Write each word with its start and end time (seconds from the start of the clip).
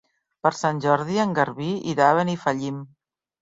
Per 0.45 0.51
Sant 0.59 0.79
Jordi 0.85 1.19
en 1.25 1.37
Garbí 1.41 1.69
irà 1.93 2.09
a 2.09 2.19
Benifallim. 2.23 2.83